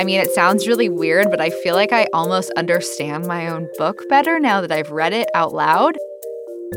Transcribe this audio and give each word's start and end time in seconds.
I 0.00 0.04
mean, 0.04 0.18
it 0.18 0.30
sounds 0.30 0.66
really 0.66 0.88
weird, 0.88 1.30
but 1.30 1.42
I 1.42 1.50
feel 1.50 1.74
like 1.74 1.92
I 1.92 2.06
almost 2.14 2.50
understand 2.52 3.26
my 3.26 3.48
own 3.48 3.68
book 3.76 4.02
better 4.08 4.40
now 4.40 4.62
that 4.62 4.72
I've 4.72 4.90
read 4.90 5.12
it 5.12 5.28
out 5.34 5.52
loud. 5.52 5.94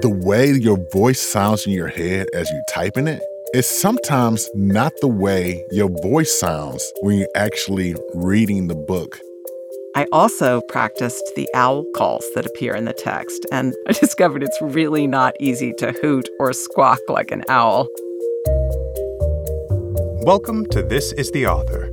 The 0.02 0.10
way 0.10 0.52
your 0.52 0.78
voice 0.92 1.22
sounds 1.22 1.66
in 1.66 1.72
your 1.72 1.88
head 1.88 2.28
as 2.34 2.50
you 2.50 2.62
type 2.68 2.98
in 2.98 3.08
it 3.08 3.22
is 3.54 3.66
sometimes 3.66 4.50
not 4.56 4.92
the 5.00 5.08
way 5.08 5.64
your 5.72 5.90
voice 6.02 6.38
sounds 6.38 6.84
when 7.00 7.18
you're 7.20 7.30
actually 7.34 7.96
reading 8.14 8.68
the 8.68 8.76
book. 8.76 9.18
I 9.96 10.06
also 10.12 10.60
practiced 10.68 11.24
the 11.38 11.48
owl 11.56 11.86
calls 11.96 12.26
that 12.36 12.46
appear 12.46 12.76
in 12.76 12.84
the 12.84 12.92
text, 12.92 13.46
and 13.54 13.74
I 13.88 13.94
discovered 13.94 14.44
it's 14.44 14.62
really 14.62 15.08
not 15.08 15.38
easy 15.40 15.72
to 15.78 15.94
hoot 15.94 16.28
or 16.42 16.52
squawk 16.52 17.00
like 17.08 17.32
an 17.32 17.46
owl. 17.48 17.88
Welcome 20.26 20.66
to 20.68 20.82
This 20.82 21.14
is 21.14 21.32
the 21.32 21.48
Author, 21.48 21.90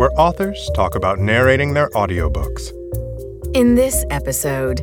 where 0.00 0.18
authors 0.18 0.70
talk 0.74 0.94
about 0.94 1.18
narrating 1.18 1.74
their 1.74 1.90
audiobooks. 1.90 2.72
In 3.54 3.74
this 3.74 4.02
episode, 4.08 4.80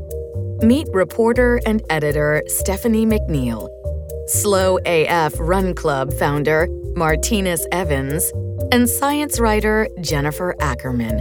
meet 0.61 0.87
reporter 0.93 1.59
and 1.65 1.81
editor 1.89 2.43
Stephanie 2.45 3.07
McNeal, 3.07 3.67
Slow 4.27 4.77
AF 4.85 5.33
Run 5.39 5.73
Club 5.73 6.13
founder 6.13 6.67
Martinus 6.95 7.65
Evans, 7.71 8.31
and 8.71 8.87
science 8.87 9.39
writer 9.39 9.89
Jennifer 10.01 10.53
Ackerman. 10.59 11.19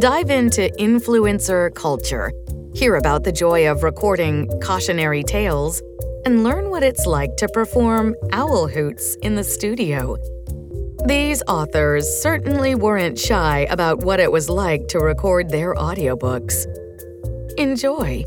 Dive 0.00 0.28
into 0.28 0.68
influencer 0.76 1.72
culture, 1.76 2.32
hear 2.74 2.96
about 2.96 3.22
the 3.22 3.30
joy 3.30 3.70
of 3.70 3.84
recording 3.84 4.48
cautionary 4.60 5.22
tales, 5.22 5.80
and 6.24 6.42
learn 6.42 6.70
what 6.70 6.82
it's 6.82 7.06
like 7.06 7.36
to 7.36 7.46
perform 7.50 8.16
owl 8.32 8.66
hoots 8.66 9.14
in 9.22 9.36
the 9.36 9.44
studio. 9.44 10.16
These 11.06 11.40
authors 11.46 12.04
certainly 12.20 12.74
weren't 12.74 13.16
shy 13.16 13.60
about 13.70 14.00
what 14.00 14.18
it 14.18 14.32
was 14.32 14.50
like 14.50 14.88
to 14.88 14.98
record 14.98 15.50
their 15.50 15.72
audiobooks. 15.74 16.66
Enjoy. 17.56 18.24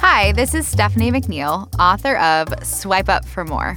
Hi, 0.00 0.32
this 0.32 0.54
is 0.54 0.66
Stephanie 0.66 1.12
McNeal, 1.12 1.68
author 1.78 2.16
of 2.16 2.48
Swipe 2.64 3.10
Up 3.10 3.26
for 3.26 3.44
More. 3.44 3.76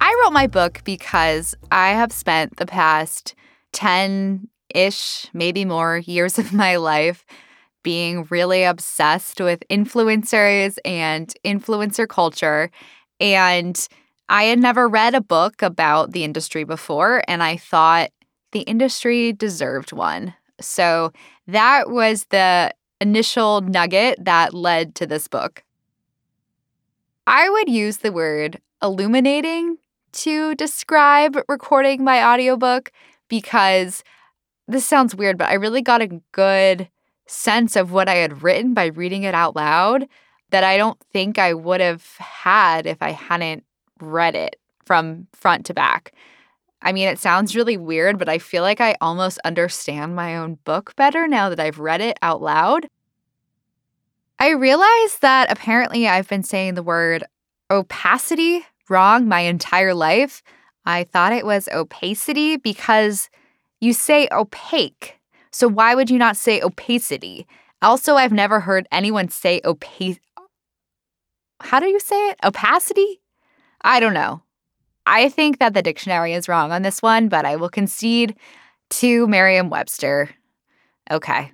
I 0.00 0.18
wrote 0.22 0.32
my 0.32 0.46
book 0.46 0.80
because 0.84 1.54
I 1.70 1.90
have 1.90 2.12
spent 2.12 2.56
the 2.56 2.64
past 2.64 3.34
10 3.74 4.48
ish, 4.74 5.28
maybe 5.34 5.66
more 5.66 5.98
years 5.98 6.38
of 6.38 6.54
my 6.54 6.76
life 6.76 7.26
being 7.86 8.26
really 8.30 8.64
obsessed 8.64 9.40
with 9.40 9.62
influencers 9.70 10.76
and 10.84 11.32
influencer 11.44 12.08
culture. 12.08 12.68
And 13.20 13.86
I 14.28 14.42
had 14.42 14.58
never 14.58 14.88
read 14.88 15.14
a 15.14 15.20
book 15.20 15.62
about 15.62 16.10
the 16.10 16.24
industry 16.24 16.64
before, 16.64 17.22
and 17.28 17.44
I 17.44 17.56
thought 17.56 18.10
the 18.50 18.62
industry 18.62 19.32
deserved 19.32 19.92
one. 19.92 20.34
So 20.60 21.12
that 21.46 21.88
was 21.88 22.24
the 22.30 22.74
initial 23.00 23.60
nugget 23.60 24.18
that 24.24 24.52
led 24.52 24.96
to 24.96 25.06
this 25.06 25.28
book. 25.28 25.62
I 27.24 27.48
would 27.48 27.68
use 27.68 27.98
the 27.98 28.10
word 28.10 28.60
illuminating 28.82 29.78
to 30.24 30.56
describe 30.56 31.38
recording 31.46 32.02
my 32.02 32.34
audiobook 32.34 32.90
because 33.28 34.02
this 34.66 34.84
sounds 34.84 35.14
weird, 35.14 35.38
but 35.38 35.50
I 35.50 35.54
really 35.54 35.82
got 35.82 36.02
a 36.02 36.20
good 36.32 36.88
sense 37.26 37.76
of 37.76 37.92
what 37.92 38.08
I 38.08 38.16
had 38.16 38.42
written 38.42 38.74
by 38.74 38.86
reading 38.86 39.24
it 39.24 39.34
out 39.34 39.56
loud 39.56 40.08
that 40.50 40.64
I 40.64 40.76
don't 40.76 40.98
think 41.12 41.38
I 41.38 41.54
would 41.54 41.80
have 41.80 42.04
had 42.18 42.86
if 42.86 42.98
I 43.00 43.10
hadn't 43.10 43.64
read 44.00 44.34
it 44.34 44.56
from 44.84 45.26
front 45.32 45.66
to 45.66 45.74
back. 45.74 46.12
I 46.82 46.92
mean, 46.92 47.08
it 47.08 47.18
sounds 47.18 47.56
really 47.56 47.76
weird, 47.76 48.18
but 48.18 48.28
I 48.28 48.38
feel 48.38 48.62
like 48.62 48.80
I 48.80 48.96
almost 49.00 49.40
understand 49.44 50.14
my 50.14 50.36
own 50.36 50.58
book 50.64 50.94
better 50.94 51.26
now 51.26 51.48
that 51.48 51.58
I've 51.58 51.80
read 51.80 52.00
it 52.00 52.18
out 52.22 52.42
loud. 52.42 52.88
I 54.38 54.50
realized 54.50 55.22
that 55.22 55.50
apparently 55.50 56.06
I've 56.06 56.28
been 56.28 56.42
saying 56.42 56.74
the 56.74 56.82
word 56.82 57.24
opacity 57.70 58.64
wrong 58.88 59.26
my 59.26 59.40
entire 59.40 59.94
life. 59.94 60.42
I 60.84 61.04
thought 61.04 61.32
it 61.32 61.46
was 61.46 61.68
opacity 61.72 62.56
because 62.56 63.30
you 63.80 63.92
say 63.92 64.28
opaque. 64.30 65.15
So 65.56 65.68
why 65.68 65.94
would 65.94 66.10
you 66.10 66.18
not 66.18 66.36
say 66.36 66.60
opacity? 66.60 67.46
Also, 67.80 68.16
I've 68.16 68.30
never 68.30 68.60
heard 68.60 68.86
anyone 68.92 69.30
say 69.30 69.62
opaque. 69.64 70.20
How 71.60 71.80
do 71.80 71.86
you 71.86 71.98
say 71.98 72.28
it? 72.28 72.38
Opacity? 72.44 73.22
I 73.80 73.98
don't 73.98 74.12
know. 74.12 74.42
I 75.06 75.30
think 75.30 75.58
that 75.58 75.72
the 75.72 75.80
dictionary 75.80 76.34
is 76.34 76.46
wrong 76.46 76.72
on 76.72 76.82
this 76.82 77.00
one, 77.00 77.30
but 77.30 77.46
I 77.46 77.56
will 77.56 77.70
concede 77.70 78.36
to 78.90 79.26
Merriam 79.28 79.70
Webster. 79.70 80.28
Okay. 81.10 81.52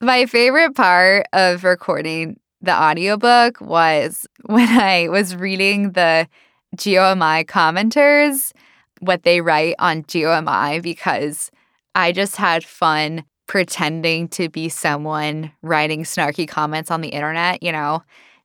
My 0.00 0.24
favorite 0.24 0.74
part 0.74 1.26
of 1.34 1.62
recording 1.62 2.40
the 2.62 2.72
audiobook 2.72 3.60
was 3.60 4.26
when 4.46 4.66
I 4.66 5.08
was 5.08 5.36
reading 5.36 5.92
the 5.92 6.26
GOMI 6.74 7.44
commenters, 7.44 8.52
what 9.00 9.24
they 9.24 9.42
write 9.42 9.74
on 9.78 10.04
GOMI, 10.04 10.80
because 10.80 11.50
I 11.94 12.12
just 12.12 12.36
had 12.36 12.64
fun 12.64 13.24
pretending 13.46 14.28
to 14.28 14.48
be 14.48 14.68
someone 14.68 15.50
writing 15.62 16.04
snarky 16.04 16.46
comments 16.46 16.90
on 16.90 17.00
the 17.00 17.08
internet, 17.08 17.62
you 17.62 17.72
know, 17.72 18.02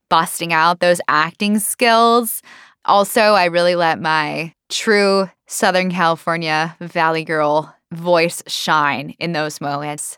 busting 0.09 0.51
out 0.51 0.79
those 0.79 0.99
acting 1.07 1.59
skills. 1.59 2.41
Also, 2.85 3.21
I 3.21 3.45
really 3.45 3.75
let 3.75 4.01
my 4.01 4.53
true 4.69 5.29
Southern 5.47 5.91
California 5.91 6.75
Valley 6.79 7.23
Girl 7.23 7.75
voice 7.91 8.41
shine 8.47 9.15
in 9.19 9.33
those 9.33 9.61
moments. 9.61 10.17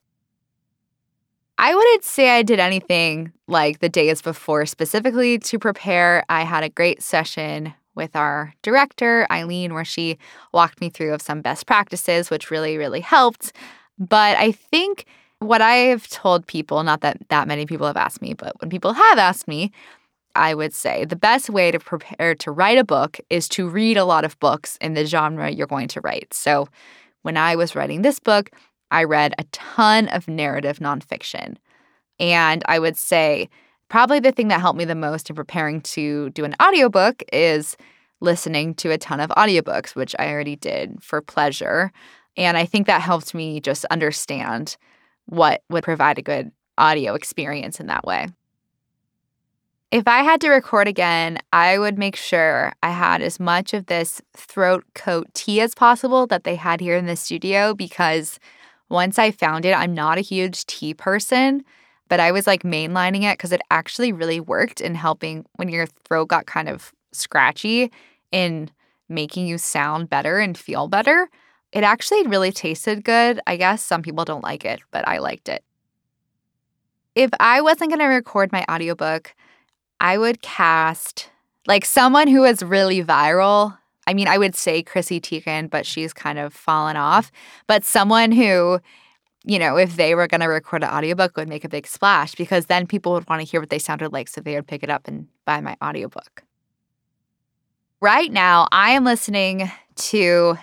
I 1.57 1.73
wouldn't 1.75 2.03
say 2.03 2.29
I 2.29 2.43
did 2.43 2.59
anything 2.59 3.33
like 3.47 3.79
the 3.79 3.89
days 3.89 4.21
before 4.21 4.65
specifically 4.65 5.39
to 5.39 5.59
prepare. 5.59 6.23
I 6.29 6.43
had 6.43 6.63
a 6.63 6.69
great 6.69 7.01
session 7.01 7.73
with 7.97 8.15
our 8.15 8.53
director, 8.61 9.27
Eileen, 9.29 9.73
where 9.73 9.83
she 9.83 10.17
walked 10.53 10.79
me 10.79 10.89
through 10.89 11.13
of 11.13 11.21
some 11.21 11.41
best 11.41 11.65
practices, 11.65 12.29
which 12.29 12.49
really, 12.49 12.77
really 12.77 13.01
helped. 13.01 13.51
But 13.99 14.37
I 14.37 14.53
think 14.53 15.05
what 15.39 15.61
I 15.61 15.73
have 15.75 16.07
told 16.07 16.47
people, 16.47 16.81
not 16.83 17.01
that 17.01 17.17
that 17.29 17.47
many 17.47 17.65
people 17.65 17.87
have 17.87 17.97
asked 17.97 18.21
me, 18.21 18.33
but 18.33 18.59
when 18.61 18.69
people 18.69 18.93
have 18.93 19.17
asked 19.17 19.47
me, 19.47 19.71
I 20.35 20.53
would 20.53 20.73
say 20.73 21.03
the 21.03 21.15
best 21.15 21.49
way 21.49 21.71
to 21.71 21.79
prepare 21.79 22.35
to 22.35 22.51
write 22.51 22.77
a 22.77 22.83
book 22.83 23.19
is 23.29 23.49
to 23.49 23.67
read 23.67 23.97
a 23.97 24.05
lot 24.05 24.23
of 24.23 24.39
books 24.39 24.77
in 24.79 24.93
the 24.93 25.05
genre 25.05 25.49
you're 25.49 25.67
going 25.67 25.87
to 25.89 26.01
write. 26.01 26.33
So 26.33 26.67
when 27.23 27.37
I 27.37 27.55
was 27.55 27.75
writing 27.75 28.03
this 28.03 28.19
book, 28.19 28.51
I 28.91 29.03
read 29.03 29.33
a 29.37 29.43
ton 29.51 30.07
of 30.09 30.27
narrative 30.27 30.79
nonfiction. 30.79 31.57
And 32.19 32.63
I 32.67 32.79
would 32.79 32.97
say 32.97 33.49
probably 33.89 34.19
the 34.19 34.31
thing 34.31 34.47
that 34.49 34.61
helped 34.61 34.77
me 34.77 34.85
the 34.85 34.95
most 34.95 35.29
in 35.29 35.35
preparing 35.35 35.81
to 35.81 36.29
do 36.31 36.45
an 36.45 36.55
audiobook 36.61 37.23
is 37.31 37.77
listening 38.19 38.73
to 38.75 38.91
a 38.91 38.97
ton 38.97 39.19
of 39.19 39.29
audiobooks, 39.31 39.95
which 39.95 40.15
I 40.17 40.29
already 40.29 40.55
did 40.55 41.01
for 41.01 41.21
pleasure. 41.21 41.91
And 42.35 42.57
I 42.57 42.65
think 42.65 42.87
that 42.87 43.01
helped 43.01 43.33
me 43.33 43.59
just 43.59 43.85
understand 43.85 44.77
what 45.25 45.61
would 45.69 45.83
provide 45.83 46.17
a 46.17 46.23
good 46.23 46.51
audio 46.77 47.13
experience 47.13 47.79
in 47.79 47.87
that 47.87 48.05
way. 48.05 48.27
If 49.89 50.07
I 50.07 50.21
had 50.21 50.41
to 50.41 50.49
record 50.49 50.87
again, 50.87 51.37
I 51.53 51.79
would 51.79 51.97
make 51.97 52.17
sure 52.17 52.73
I 52.83 52.89
had 52.89 53.21
as 53.21 53.39
much 53.39 53.73
of 53.73 53.85
this 53.85 54.21
throat 54.35 54.83
coat 54.95 55.27
tea 55.33 55.61
as 55.61 55.73
possible 55.73 56.27
that 56.27 56.43
they 56.43 56.55
had 56.55 56.81
here 56.81 56.97
in 56.97 57.05
the 57.05 57.15
studio 57.15 57.73
because 57.73 58.37
once 58.89 59.17
I 59.17 59.31
found 59.31 59.65
it, 59.65 59.73
I'm 59.73 59.93
not 59.93 60.17
a 60.17 60.21
huge 60.21 60.65
tea 60.65 60.93
person, 60.93 61.63
but 62.09 62.19
I 62.19 62.31
was 62.31 62.47
like 62.47 62.63
mainlining 62.63 63.23
it 63.23 63.37
because 63.37 63.51
it 63.51 63.61
actually 63.71 64.11
really 64.11 64.39
worked 64.39 64.81
in 64.81 64.95
helping 64.95 65.45
when 65.55 65.69
your 65.69 65.87
throat 66.05 66.27
got 66.27 66.45
kind 66.45 66.69
of 66.69 66.93
scratchy 67.11 67.91
in 68.31 68.69
making 69.09 69.47
you 69.47 69.57
sound 69.57 70.09
better 70.09 70.39
and 70.39 70.57
feel 70.57 70.87
better. 70.87 71.29
It 71.71 71.83
actually 71.83 72.25
really 72.27 72.51
tasted 72.51 73.03
good. 73.03 73.39
I 73.47 73.57
guess 73.57 73.83
some 73.83 74.01
people 74.01 74.25
don't 74.25 74.43
like 74.43 74.65
it, 74.65 74.81
but 74.91 75.07
I 75.07 75.19
liked 75.19 75.49
it. 75.49 75.63
If 77.15 77.31
I 77.39 77.61
wasn't 77.61 77.89
going 77.89 77.99
to 77.99 78.05
record 78.05 78.51
my 78.51 78.63
audiobook, 78.69 79.33
I 79.99 80.17
would 80.17 80.41
cast 80.41 81.29
like 81.65 81.83
someone 81.83 82.27
who 82.27 82.43
is 82.45 82.61
really 82.63 83.03
viral 83.03 83.77
I 84.07 84.13
mean, 84.13 84.29
I 84.29 84.37
would 84.37 84.55
say 84.55 84.81
Chrissy 84.81 85.19
Teigen, 85.19 85.69
but 85.69 85.85
she's 85.85 86.13
kind 86.13 86.39
of 86.39 86.53
fallen 86.53 86.95
off. 86.95 87.29
But 87.67 87.83
someone 87.83 88.31
who, 88.31 88.79
you 89.45 89.59
know, 89.59 89.77
if 89.77 89.95
they 89.95 90.15
were 90.15 90.27
going 90.27 90.41
to 90.41 90.47
record 90.47 90.83
an 90.83 90.89
audiobook 90.89 91.37
would 91.37 91.47
make 91.47 91.63
a 91.63 91.69
big 91.69 91.87
splash 91.87 92.35
because 92.35 92.65
then 92.65 92.87
people 92.87 93.13
would 93.13 93.27
want 93.29 93.41
to 93.41 93.47
hear 93.47 93.59
what 93.59 93.69
they 93.69 93.79
sounded 93.79 94.11
like. 94.11 94.27
So 94.27 94.41
they 94.41 94.55
would 94.55 94.67
pick 94.67 94.83
it 94.83 94.89
up 94.89 95.07
and 95.07 95.27
buy 95.45 95.61
my 95.61 95.77
audiobook. 95.83 96.43
Right 98.01 98.31
now, 98.31 98.67
I 98.71 98.91
am 98.91 99.05
listening 99.05 99.71
to 99.95 100.57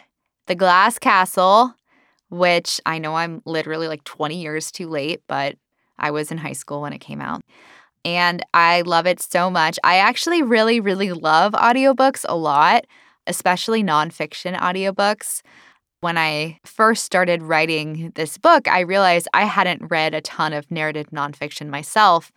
The 0.46 0.54
Glass 0.54 0.98
Castle, 0.98 1.74
which 2.30 2.80
I 2.86 2.98
know 2.98 3.16
I'm 3.16 3.42
literally 3.44 3.88
like 3.88 4.04
20 4.04 4.40
years 4.40 4.70
too 4.70 4.88
late, 4.88 5.22
but 5.26 5.56
I 5.98 6.10
was 6.10 6.30
in 6.30 6.38
high 6.38 6.52
school 6.52 6.82
when 6.82 6.92
it 6.92 6.98
came 7.00 7.20
out. 7.20 7.42
and 8.04 8.44
I 8.54 8.82
love 8.82 9.06
it 9.06 9.20
so 9.20 9.50
much. 9.50 9.78
I 9.84 9.96
actually 9.96 10.42
really, 10.42 10.80
really 10.80 11.12
love 11.12 11.52
audiobooks 11.54 12.24
a 12.28 12.36
lot, 12.36 12.86
especially 13.26 13.82
nonfiction 13.82 14.56
audiobooks. 14.58 15.42
When 16.04 16.18
I 16.18 16.60
first 16.66 17.02
started 17.06 17.42
writing 17.42 18.12
this 18.14 18.36
book, 18.36 18.68
I 18.68 18.80
realized 18.80 19.26
I 19.32 19.44
hadn't 19.44 19.90
read 19.90 20.14
a 20.14 20.20
ton 20.20 20.52
of 20.52 20.70
narrative 20.70 21.06
nonfiction 21.14 21.70
myself. 21.70 22.30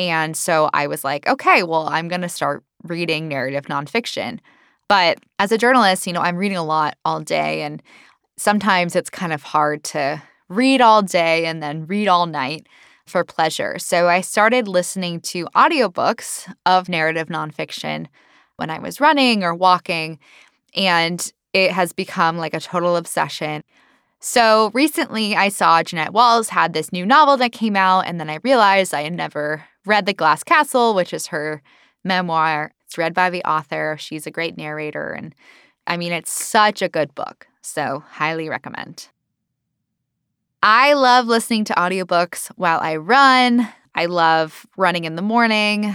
And 0.00 0.36
so 0.36 0.68
I 0.74 0.88
was 0.88 1.04
like, 1.04 1.28
okay, 1.28 1.62
well, 1.62 1.86
I'm 1.86 2.08
going 2.08 2.22
to 2.22 2.28
start 2.28 2.64
reading 2.82 3.28
narrative 3.28 3.66
nonfiction. 3.66 4.40
But 4.88 5.18
as 5.38 5.52
a 5.52 5.58
journalist, 5.58 6.08
you 6.08 6.12
know, 6.12 6.22
I'm 6.22 6.36
reading 6.36 6.56
a 6.56 6.64
lot 6.64 6.96
all 7.04 7.20
day, 7.20 7.62
and 7.62 7.80
sometimes 8.36 8.96
it's 8.96 9.10
kind 9.10 9.32
of 9.32 9.44
hard 9.44 9.84
to 9.84 10.20
read 10.48 10.80
all 10.80 11.00
day 11.00 11.46
and 11.46 11.62
then 11.62 11.86
read 11.86 12.08
all 12.08 12.26
night 12.26 12.66
for 13.06 13.22
pleasure. 13.22 13.78
So 13.78 14.08
I 14.08 14.22
started 14.22 14.66
listening 14.66 15.20
to 15.20 15.44
audiobooks 15.54 16.52
of 16.66 16.88
narrative 16.88 17.28
nonfiction 17.28 18.08
when 18.56 18.70
I 18.70 18.80
was 18.80 19.00
running 19.00 19.44
or 19.44 19.54
walking, 19.54 20.18
and 20.74 21.32
it 21.54 21.70
has 21.70 21.94
become 21.94 22.36
like 22.36 22.52
a 22.52 22.60
total 22.60 22.96
obsession. 22.96 23.62
So 24.20 24.70
recently 24.74 25.36
I 25.36 25.48
saw 25.48 25.82
Jeannette 25.82 26.12
Walls 26.12 26.50
had 26.50 26.72
this 26.72 26.92
new 26.92 27.06
novel 27.06 27.36
that 27.38 27.52
came 27.52 27.76
out, 27.76 28.06
and 28.06 28.20
then 28.20 28.28
I 28.28 28.40
realized 28.42 28.92
I 28.92 29.02
had 29.02 29.14
never 29.14 29.64
read 29.86 30.04
The 30.04 30.12
Glass 30.12 30.42
Castle, 30.42 30.94
which 30.94 31.14
is 31.14 31.28
her 31.28 31.62
memoir. 32.02 32.72
It's 32.86 32.98
read 32.98 33.14
by 33.14 33.30
the 33.30 33.44
author. 33.44 33.96
She's 33.98 34.26
a 34.26 34.30
great 34.30 34.56
narrator. 34.56 35.12
And 35.12 35.34
I 35.86 35.96
mean, 35.96 36.12
it's 36.12 36.32
such 36.32 36.82
a 36.82 36.88
good 36.88 37.14
book. 37.14 37.46
So, 37.62 38.02
highly 38.10 38.48
recommend. 38.48 39.08
I 40.62 40.94
love 40.94 41.26
listening 41.26 41.64
to 41.66 41.74
audiobooks 41.74 42.48
while 42.56 42.78
I 42.80 42.96
run. 42.96 43.68
I 43.94 44.06
love 44.06 44.66
running 44.76 45.04
in 45.04 45.14
the 45.14 45.22
morning. 45.22 45.94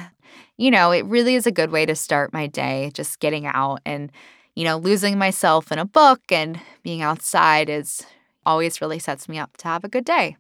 You 0.58 0.72
know, 0.72 0.92
it 0.92 1.06
really 1.06 1.36
is 1.36 1.48
a 1.48 1.52
good 1.52 1.72
way 1.72 1.86
to 1.86 1.96
start 1.96 2.34
my 2.34 2.48
day, 2.48 2.92
just 2.94 3.20
getting 3.20 3.46
out 3.46 3.82
and, 3.86 4.12
you 4.60 4.66
know, 4.66 4.76
losing 4.76 5.18
myself 5.18 5.72
in 5.72 5.80
a 5.80 5.86
book 5.86 6.20
and 6.30 6.60
being 6.84 7.02
outside 7.02 7.70
is 7.70 8.06
always 8.46 8.82
really 8.82 9.00
sets 9.00 9.30
me 9.30 9.40
up 9.40 9.56
to 9.56 9.70
have 9.70 9.86
a 9.86 9.88
good 9.88 10.04
day. 10.04 10.36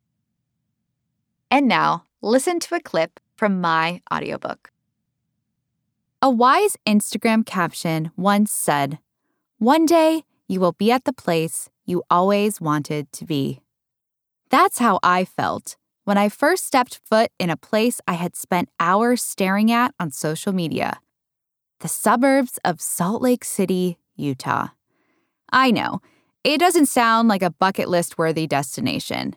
And 1.50 1.70
now, 1.70 2.04
listen 2.22 2.60
to 2.60 2.76
a 2.76 2.82
clip 2.82 3.22
from 3.38 3.62
my 3.62 4.02
audiobook. 4.14 4.72
A 6.22 6.30
wise 6.30 6.76
Instagram 6.86 7.46
caption 7.46 8.12
once 8.18 8.52
said, 8.52 9.00
One 9.58 9.86
day 9.86 10.26
you 10.50 10.60
will 10.60 10.74
be 10.74 10.92
at 10.92 11.06
the 11.06 11.14
place 11.14 11.70
you 11.86 12.04
always 12.10 12.60
wanted 12.60 13.14
to 13.14 13.26
be. 13.26 13.62
That's 14.50 14.80
how 14.80 15.00
I 15.02 15.24
felt 15.24 15.78
when 16.04 16.18
I 16.18 16.28
first 16.28 16.66
stepped 16.66 17.00
foot 17.06 17.32
in 17.40 17.50
a 17.50 17.56
place 17.56 18.02
I 18.06 18.16
had 18.16 18.36
spent 18.36 18.68
hours 18.82 19.22
staring 19.22 19.72
at 19.72 19.96
on 19.98 20.12
social 20.12 20.52
media 20.52 21.00
the 21.80 21.88
suburbs 21.88 22.60
of 22.66 22.82
Salt 22.82 23.22
Lake 23.22 23.46
City, 23.46 23.98
Utah. 24.20 24.68
I 25.52 25.72
know, 25.72 26.02
it 26.44 26.60
doesn't 26.60 26.88
sound 26.88 27.28
like 27.28 27.42
a 27.42 27.52
bucket 27.52 27.90
list 27.90 28.18
worthy 28.18 28.48
destination, 28.48 29.36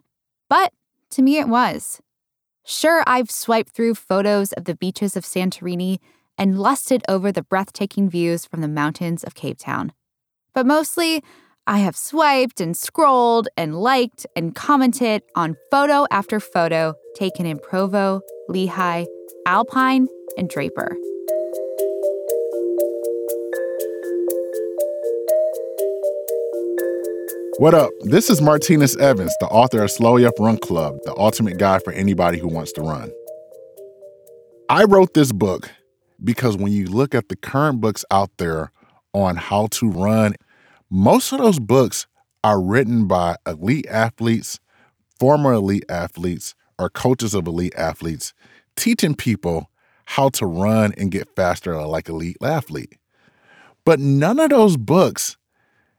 but 0.49 0.73
to 1.11 1.23
me 1.23 1.39
it 1.39 1.49
was. 1.49 2.01
Sure, 2.65 3.03
I've 3.07 3.31
swiped 3.31 3.75
through 3.75 3.97
photos 3.97 4.53
of 4.53 4.65
the 4.65 4.77
beaches 4.77 5.17
of 5.17 5.25
Santorini 5.25 5.99
and 6.39 6.59
lusted 6.59 7.03
over 7.09 7.33
the 7.33 7.43
breathtaking 7.43 8.09
views 8.09 8.47
from 8.47 8.61
the 8.61 8.69
mountains 8.69 9.25
of 9.25 9.35
Cape 9.35 9.59
Town. 9.59 9.93
But 10.55 10.67
mostly, 10.67 11.23
I 11.67 11.79
have 11.79 11.97
swiped 11.97 12.61
and 12.61 12.77
scrolled 12.77 13.49
and 13.57 13.81
liked 13.81 14.27
and 14.35 14.55
commented 14.55 15.23
on 15.35 15.57
photo 15.71 16.07
after 16.11 16.41
photo 16.41 16.95
taken 17.15 17.47
in 17.47 17.59
Provo, 17.59 18.21
Lehi, 18.49 19.07
Alpine, 19.47 20.09
and 20.37 20.49
Draper. 20.49 20.97
What 27.59 27.75
up? 27.75 27.91
This 28.01 28.31
is 28.31 28.41
Martinus 28.41 28.97
Evans, 28.97 29.35
the 29.39 29.47
author 29.47 29.83
of 29.83 29.91
Slow 29.91 30.17
AF 30.17 30.33
Run 30.39 30.57
Club, 30.57 30.97
the 31.05 31.15
ultimate 31.19 31.59
guide 31.59 31.85
for 31.85 31.93
anybody 31.93 32.39
who 32.39 32.49
wants 32.49 32.73
to 32.73 32.81
run. 32.81 33.13
I 34.71 34.85
wrote 34.85 35.13
this 35.13 35.33
book 35.33 35.71
because 36.25 36.57
when 36.57 36.73
you 36.73 36.87
look 36.87 37.15
at 37.15 37.29
the 37.29 37.37
current 37.37 37.83
books 37.83 38.07
out 38.11 38.31
there 38.39 38.73
on 39.13 39.37
how 39.37 39.67
to 39.73 39.91
run 39.91 40.35
most 40.91 41.31
of 41.33 41.39
those 41.39 41.59
books 41.59 42.07
are 42.43 42.61
written 42.61 43.07
by 43.07 43.37
elite 43.47 43.87
athletes, 43.89 44.59
former 45.19 45.53
elite 45.53 45.85
athletes, 45.91 46.55
or 46.79 46.89
coaches 46.89 47.35
of 47.35 47.47
elite 47.47 47.75
athletes, 47.77 48.33
teaching 48.77 49.15
people 49.15 49.71
how 50.07 50.31
to 50.31 50.47
run 50.47 50.95
and 50.97 51.11
get 51.11 51.35
faster 51.37 51.81
like 51.83 52.09
elite 52.09 52.39
athlete. 52.43 52.97
But 53.85 54.01
none 54.01 54.39
of 54.41 54.51
those 54.51 54.79
books 54.79 55.37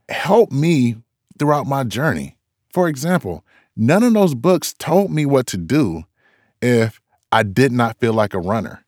help 0.09 0.51
me 0.51 0.97
throughout 1.37 1.67
my 1.67 1.83
journey. 1.83 2.37
For 2.71 2.87
example, 2.87 3.45
none 3.75 4.03
of 4.03 4.13
those 4.13 4.35
books 4.35 4.73
told 4.73 5.11
me 5.11 5.25
what 5.25 5.47
to 5.47 5.57
do 5.57 6.03
if 6.61 6.99
I 7.31 7.43
did 7.43 7.71
not 7.71 7.99
feel 7.99 8.13
like 8.13 8.33
a 8.33 8.39
runner. 8.39 8.83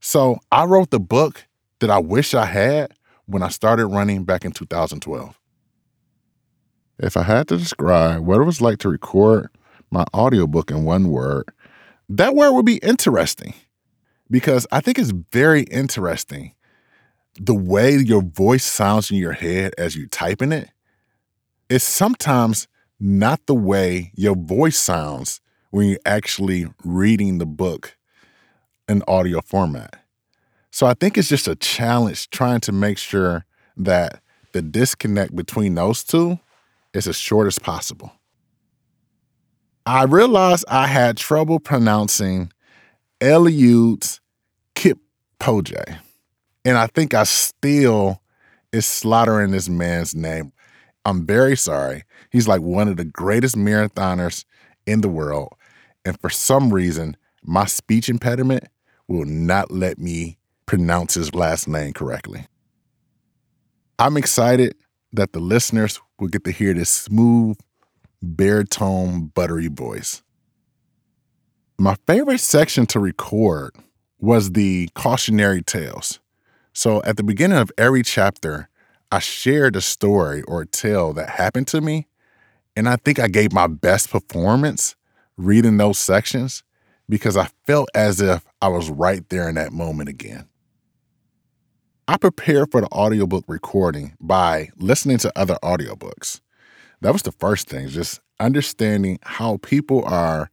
So 0.00 0.38
I 0.50 0.64
wrote 0.64 0.90
the 0.90 1.00
book 1.00 1.46
that 1.80 1.90
I 1.90 1.98
wish 1.98 2.34
I 2.34 2.46
had 2.46 2.92
when 3.26 3.42
I 3.42 3.48
started 3.48 3.86
running 3.86 4.24
back 4.24 4.44
in 4.44 4.52
2012. 4.52 5.38
If 6.98 7.16
I 7.16 7.22
had 7.22 7.48
to 7.48 7.56
describe 7.56 8.20
what 8.20 8.40
it 8.40 8.44
was 8.44 8.60
like 8.60 8.78
to 8.78 8.88
record 8.88 9.50
my 9.90 10.04
audiobook 10.14 10.70
in 10.70 10.84
one 10.84 11.08
word, 11.08 11.50
that 12.08 12.34
word 12.34 12.52
would 12.52 12.66
be 12.66 12.78
interesting 12.78 13.54
because 14.30 14.66
I 14.70 14.80
think 14.80 14.98
it's 14.98 15.12
very 15.32 15.62
interesting 15.64 16.54
the 17.40 17.54
way 17.54 17.96
your 17.96 18.22
voice 18.22 18.64
sounds 18.64 19.10
in 19.10 19.16
your 19.16 19.32
head 19.32 19.74
as 19.78 19.96
you 19.96 20.06
type 20.06 20.42
in 20.42 20.52
it 20.52 20.68
is 21.70 21.84
sometimes 21.84 22.68
not 22.98 23.46
the 23.46 23.54
way 23.54 24.12
your 24.14 24.36
voice 24.36 24.76
sounds 24.76 25.40
when 25.70 25.88
you're 25.88 25.98
actually 26.04 26.66
reading 26.84 27.38
the 27.38 27.46
book 27.46 27.96
in 28.88 29.02
audio 29.06 29.40
format. 29.40 29.96
So 30.72 30.86
I 30.86 30.94
think 30.94 31.16
it's 31.16 31.28
just 31.28 31.48
a 31.48 31.54
challenge 31.54 32.28
trying 32.30 32.60
to 32.60 32.72
make 32.72 32.98
sure 32.98 33.46
that 33.76 34.20
the 34.52 34.60
disconnect 34.60 35.34
between 35.34 35.76
those 35.76 36.02
two 36.02 36.38
is 36.92 37.06
as 37.06 37.16
short 37.16 37.46
as 37.46 37.58
possible. 37.58 38.12
I 39.86 40.04
realized 40.04 40.64
I 40.68 40.88
had 40.88 41.16
trouble 41.16 41.60
pronouncing 41.60 42.52
Eliud 43.20 44.20
Kipchoge, 44.74 45.98
and 46.64 46.76
I 46.76 46.86
think 46.88 47.14
I 47.14 47.22
still 47.22 48.20
is 48.72 48.86
slaughtering 48.86 49.52
this 49.52 49.68
man's 49.68 50.14
name. 50.14 50.52
I'm 51.04 51.26
very 51.26 51.56
sorry. 51.56 52.04
He's 52.30 52.48
like 52.48 52.60
one 52.60 52.88
of 52.88 52.96
the 52.96 53.04
greatest 53.04 53.56
marathoners 53.56 54.44
in 54.86 55.00
the 55.00 55.08
world, 55.08 55.54
and 56.04 56.18
for 56.20 56.30
some 56.30 56.72
reason, 56.72 57.16
my 57.42 57.66
speech 57.66 58.08
impediment 58.08 58.64
will 59.08 59.24
not 59.24 59.70
let 59.70 59.98
me 59.98 60.38
pronounce 60.66 61.14
his 61.14 61.34
last 61.34 61.66
name 61.66 61.92
correctly. 61.92 62.46
I'm 63.98 64.16
excited 64.16 64.74
that 65.12 65.32
the 65.32 65.40
listeners 65.40 66.00
will 66.18 66.28
get 66.28 66.44
to 66.44 66.52
hear 66.52 66.72
this 66.72 66.88
smooth, 66.88 67.58
baritone, 68.22 69.26
buttery 69.26 69.68
voice. 69.68 70.22
My 71.78 71.96
favorite 72.06 72.40
section 72.40 72.86
to 72.86 73.00
record 73.00 73.74
was 74.18 74.52
the 74.52 74.88
cautionary 74.94 75.62
tales. 75.62 76.20
So 76.72 77.02
at 77.02 77.16
the 77.16 77.22
beginning 77.22 77.58
of 77.58 77.70
every 77.76 78.02
chapter, 78.02 78.69
I 79.12 79.18
shared 79.18 79.74
a 79.76 79.80
story 79.80 80.42
or 80.42 80.62
a 80.62 80.66
tale 80.66 81.12
that 81.14 81.30
happened 81.30 81.66
to 81.68 81.80
me. 81.80 82.06
And 82.76 82.88
I 82.88 82.96
think 82.96 83.18
I 83.18 83.28
gave 83.28 83.52
my 83.52 83.66
best 83.66 84.10
performance 84.10 84.94
reading 85.36 85.76
those 85.76 85.98
sections 85.98 86.62
because 87.08 87.36
I 87.36 87.48
felt 87.66 87.88
as 87.94 88.20
if 88.20 88.46
I 88.62 88.68
was 88.68 88.88
right 88.88 89.28
there 89.28 89.48
in 89.48 89.56
that 89.56 89.72
moment 89.72 90.08
again. 90.08 90.48
I 92.06 92.16
prepared 92.16 92.70
for 92.70 92.80
the 92.80 92.88
audiobook 92.92 93.44
recording 93.48 94.14
by 94.20 94.70
listening 94.76 95.18
to 95.18 95.32
other 95.36 95.56
audiobooks. 95.62 96.40
That 97.00 97.12
was 97.12 97.22
the 97.22 97.32
first 97.32 97.68
thing, 97.68 97.88
just 97.88 98.20
understanding 98.38 99.18
how 99.22 99.58
people 99.58 100.04
are 100.04 100.50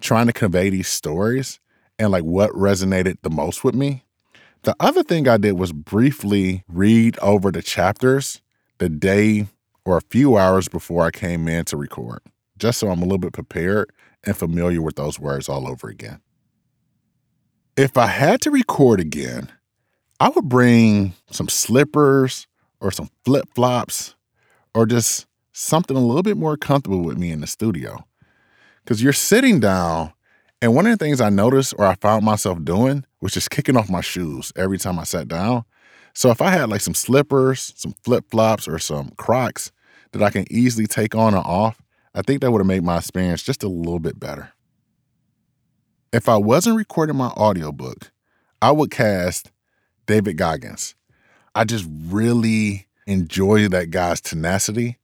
trying 0.00 0.26
to 0.26 0.32
convey 0.32 0.70
these 0.70 0.88
stories 0.88 1.60
and 1.98 2.10
like 2.10 2.24
what 2.24 2.50
resonated 2.52 3.18
the 3.22 3.30
most 3.30 3.64
with 3.64 3.74
me. 3.74 4.05
The 4.66 4.74
other 4.80 5.04
thing 5.04 5.28
I 5.28 5.36
did 5.36 5.52
was 5.52 5.72
briefly 5.72 6.64
read 6.66 7.16
over 7.20 7.52
the 7.52 7.62
chapters 7.62 8.42
the 8.78 8.88
day 8.88 9.46
or 9.84 9.96
a 9.96 10.02
few 10.10 10.36
hours 10.36 10.66
before 10.66 11.06
I 11.06 11.12
came 11.12 11.46
in 11.46 11.64
to 11.66 11.76
record, 11.76 12.18
just 12.58 12.80
so 12.80 12.88
I'm 12.88 12.98
a 12.98 13.04
little 13.04 13.18
bit 13.18 13.32
prepared 13.32 13.92
and 14.24 14.36
familiar 14.36 14.82
with 14.82 14.96
those 14.96 15.20
words 15.20 15.48
all 15.48 15.68
over 15.68 15.88
again. 15.88 16.20
If 17.76 17.96
I 17.96 18.08
had 18.08 18.40
to 18.40 18.50
record 18.50 18.98
again, 18.98 19.52
I 20.18 20.30
would 20.30 20.48
bring 20.48 21.14
some 21.30 21.48
slippers 21.48 22.48
or 22.80 22.90
some 22.90 23.08
flip 23.24 23.48
flops 23.54 24.16
or 24.74 24.84
just 24.84 25.28
something 25.52 25.96
a 25.96 26.04
little 26.04 26.24
bit 26.24 26.36
more 26.36 26.56
comfortable 26.56 27.02
with 27.02 27.18
me 27.18 27.30
in 27.30 27.40
the 27.40 27.46
studio. 27.46 28.04
Because 28.82 29.00
you're 29.00 29.12
sitting 29.12 29.60
down 29.60 30.12
And 30.62 30.74
one 30.74 30.86
of 30.86 30.98
the 30.98 31.04
things 31.04 31.20
I 31.20 31.28
noticed 31.28 31.74
or 31.76 31.84
I 31.84 31.96
found 31.96 32.24
myself 32.24 32.64
doing 32.64 33.04
was 33.20 33.32
just 33.32 33.50
kicking 33.50 33.76
off 33.76 33.90
my 33.90 34.00
shoes 34.00 34.52
every 34.56 34.78
time 34.78 34.98
I 34.98 35.04
sat 35.04 35.28
down. 35.28 35.64
So 36.14 36.30
if 36.30 36.40
I 36.40 36.48
had 36.48 36.70
like 36.70 36.80
some 36.80 36.94
slippers, 36.94 37.74
some 37.76 37.94
flip 38.02 38.30
flops, 38.30 38.66
or 38.66 38.78
some 38.78 39.10
Crocs 39.18 39.70
that 40.12 40.22
I 40.22 40.30
can 40.30 40.50
easily 40.50 40.86
take 40.86 41.14
on 41.14 41.34
or 41.34 41.46
off, 41.46 41.82
I 42.14 42.22
think 42.22 42.40
that 42.40 42.50
would 42.50 42.60
have 42.60 42.66
made 42.66 42.82
my 42.82 42.96
experience 42.96 43.42
just 43.42 43.62
a 43.62 43.68
little 43.68 43.98
bit 43.98 44.18
better. 44.18 44.50
If 46.12 46.28
I 46.28 46.38
wasn't 46.38 46.76
recording 46.76 47.16
my 47.16 47.28
audiobook, 47.28 48.10
I 48.62 48.70
would 48.70 48.90
cast 48.90 49.52
David 50.06 50.38
Goggins. 50.38 50.94
I 51.54 51.64
just 51.64 51.86
really 52.06 52.86
enjoy 53.06 53.68
that 53.68 53.90
guy's 53.90 54.22
tenacity. 54.22 54.96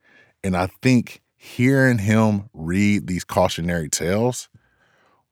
And 0.42 0.56
I 0.56 0.68
think 0.80 1.20
hearing 1.36 1.98
him 1.98 2.48
read 2.54 3.06
these 3.06 3.24
cautionary 3.24 3.90
tales 3.90 4.48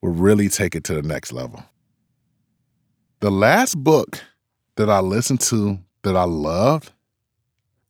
will 0.01 0.11
really 0.11 0.49
take 0.49 0.75
it 0.75 0.83
to 0.85 0.93
the 0.93 1.01
next 1.01 1.31
level. 1.31 1.63
The 3.19 3.31
last 3.31 3.75
book 3.75 4.21
that 4.75 4.89
I 4.89 4.99
listened 4.99 5.41
to 5.41 5.79
that 6.03 6.15
I 6.15 6.23
loved 6.23 6.91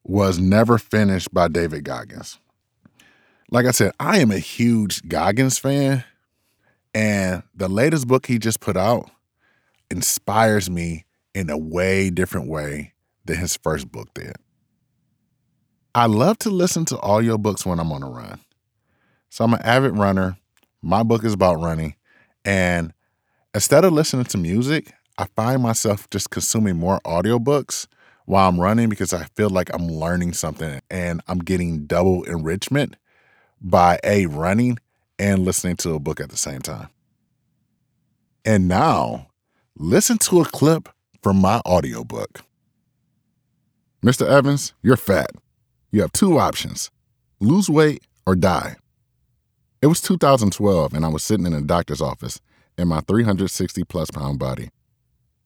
was 0.04 0.40
Never 0.40 0.78
Finished 0.78 1.34
by 1.34 1.48
David 1.48 1.86
Goggins. 1.86 2.38
Like 3.50 3.66
I 3.66 3.72
said, 3.72 3.94
I 4.00 4.20
am 4.20 4.32
a 4.32 4.40
huge 4.40 5.08
Goggins 5.08 5.58
fan, 5.58 6.04
and 6.94 7.44
the 7.56 7.70
latest 7.70 8.08
book 8.08 8.26
he 8.26 8.40
just 8.40 8.60
put 8.60 8.76
out 8.76 9.10
inspires 9.90 10.70
me 10.70 11.06
in 11.34 11.50
a 11.50 11.58
way 11.58 12.10
different 12.10 12.50
way 12.50 12.94
than 13.26 13.38
his 13.38 13.56
first 13.58 13.92
book 13.92 14.14
did. 14.14 14.36
I 15.94 16.06
love 16.06 16.38
to 16.40 16.50
listen 16.50 16.86
to 16.86 16.96
audiobooks 16.96 17.66
when 17.66 17.80
I'm 17.80 17.92
on 17.92 18.04
a 18.04 18.10
run. 18.10 18.40
So 19.30 19.44
I'm 19.44 19.54
an 19.54 19.62
avid 19.64 19.98
runner. 19.98 20.38
My 20.82 21.04
book 21.04 21.24
is 21.24 21.34
about 21.34 21.62
running. 21.62 21.96
And 22.46 22.94
instead 23.54 23.86
of 23.86 23.94
listening 23.94 24.26
to 24.26 24.38
music, 24.38 24.94
I 25.18 25.26
find 25.36 25.62
myself 25.62 26.10
just 26.10 26.30
consuming 26.30 26.78
more 26.78 27.00
audiobooks 27.06 27.88
while 28.26 28.48
I'm 28.48 28.60
running 28.60 28.90
because 28.90 29.14
I 29.14 29.26
feel 29.36 29.50
like 29.50 29.74
I'm 29.74 29.88
learning 29.88 30.34
something 30.34 30.82
and 30.90 31.22
I'm 31.28 31.40
getting 31.40 31.86
double 31.86 32.24
enrichment 32.24 32.96
by 33.62 34.00
A, 34.04 34.26
running 34.26 34.80
and 35.20 35.46
listening 35.46 35.76
to 35.78 35.94
a 35.94 36.00
book 36.00 36.20
at 36.20 36.30
the 36.30 36.38
same 36.38 36.62
time. 36.62 36.90
And 38.44 38.68
now, 38.68 39.28
listen 39.78 40.18
to 40.20 40.42
a 40.42 40.46
clip 40.46 40.90
from 41.22 41.40
my 41.40 41.62
audiobook. 41.66 42.42
Mr. 44.04 44.28
Evans, 44.28 44.74
you're 44.82 44.98
fat. 44.98 45.30
You 45.92 46.02
have 46.02 46.12
two 46.12 46.40
options 46.40 46.90
lose 47.40 47.70
weight 47.70 48.04
or 48.26 48.36
die. 48.36 48.76
It 49.82 49.88
was 49.88 50.00
2012, 50.02 50.94
and 50.94 51.04
I 51.04 51.08
was 51.08 51.24
sitting 51.24 51.48
in 51.48 51.54
a 51.54 51.62
doctor's 51.62 52.02
office 52.02 52.40
in 52.78 52.88
my 52.88 53.02
360 53.02 53.84
plus 53.86 54.12
pound 54.12 54.38
body. 54.38 54.70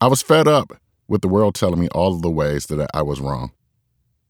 I 0.01 0.07
was 0.07 0.21
fed 0.21 0.45
up 0.45 0.73
with 1.07 1.21
the 1.21 1.29
world 1.29 1.55
telling 1.55 1.79
me 1.79 1.87
all 1.95 2.13
of 2.13 2.21
the 2.21 2.29
ways 2.29 2.65
that 2.65 2.85
I 2.93 3.01
was 3.01 3.21
wrong. 3.21 3.53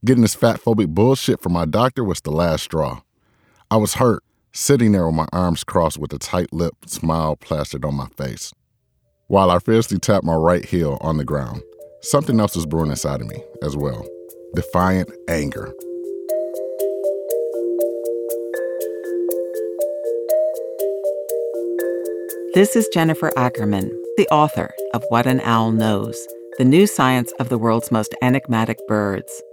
Getting 0.06 0.22
this 0.22 0.36
fat 0.36 0.62
phobic 0.62 0.90
bullshit 0.90 1.42
from 1.42 1.54
my 1.54 1.66
doctor 1.66 2.04
was 2.04 2.22
the 2.22 2.30
last 2.30 2.66
straw. 2.66 3.02
I 3.72 3.78
was 3.78 3.96
hurt, 3.96 4.24
sitting 4.54 4.92
there 4.92 5.08
with 5.08 5.16
my 5.16 5.28
arms 5.34 5.64
crossed 5.64 5.98
with 5.98 6.14
a 6.14 6.20
tight 6.20 6.54
lipped 6.54 6.88
smile 6.88 7.36
plastered 7.36 7.84
on 7.84 7.96
my 7.96 8.08
face. 8.16 8.54
While 9.26 9.50
I 9.50 9.58
fiercely 9.58 9.98
tapped 9.98 10.24
my 10.24 10.36
right 10.36 10.64
heel 10.64 11.00
on 11.02 11.18
the 11.18 11.26
ground, 11.26 11.64
something 12.02 12.40
else 12.40 12.56
was 12.56 12.68
brewing 12.68 12.92
inside 12.92 13.22
of 13.22 13.28
me 13.28 13.44
as 13.64 13.76
well 13.76 14.06
defiant 14.54 15.12
anger. 15.28 15.74
This 22.56 22.78
is 22.78 22.88
Jennifer 22.88 23.34
Ackerman, 23.36 23.92
the 24.16 24.30
author 24.30 24.74
of 24.94 25.04
What 25.10 25.28
an 25.28 25.42
Owl 25.42 25.74
Knows 25.74 26.18
The 26.58 26.64
New 26.64 26.88
Science 26.88 27.34
of 27.34 27.50
the 27.50 27.58
World's 27.58 27.92
Most 27.92 28.16
Enigmatic 28.22 28.78
Birds. 28.88 29.44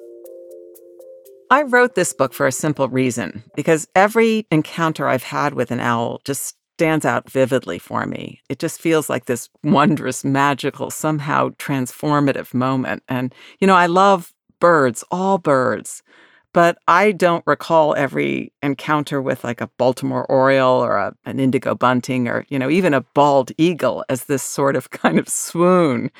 I 1.50 1.62
wrote 1.62 1.96
this 1.96 2.12
book 2.12 2.32
for 2.32 2.46
a 2.46 2.52
simple 2.52 2.88
reason 2.88 3.42
because 3.56 3.88
every 3.96 4.46
encounter 4.52 5.08
I've 5.08 5.24
had 5.24 5.54
with 5.54 5.72
an 5.72 5.80
owl 5.80 6.20
just 6.24 6.54
stands 6.76 7.04
out 7.04 7.28
vividly 7.28 7.80
for 7.80 8.06
me. 8.06 8.40
It 8.48 8.60
just 8.60 8.80
feels 8.80 9.10
like 9.10 9.24
this 9.24 9.50
wondrous, 9.64 10.24
magical, 10.24 10.88
somehow 10.88 11.48
transformative 11.58 12.54
moment. 12.54 13.02
And, 13.08 13.34
you 13.58 13.66
know, 13.66 13.74
I 13.74 13.86
love 13.86 14.32
birds, 14.60 15.02
all 15.10 15.38
birds. 15.38 16.04
But 16.52 16.78
I 16.86 17.12
don't 17.12 17.46
recall 17.46 17.94
every 17.96 18.52
encounter 18.62 19.22
with 19.22 19.42
like 19.42 19.60
a 19.60 19.68
Baltimore 19.78 20.30
Oriole 20.30 20.84
or 20.84 20.98
a, 20.98 21.14
an 21.24 21.40
indigo 21.40 21.74
bunting 21.74 22.28
or, 22.28 22.44
you 22.48 22.58
know, 22.58 22.68
even 22.68 22.92
a 22.92 23.00
bald 23.00 23.52
eagle 23.56 24.04
as 24.08 24.24
this 24.24 24.42
sort 24.42 24.76
of 24.76 24.90
kind 24.90 25.18
of 25.18 25.28
swoon. 25.28 26.10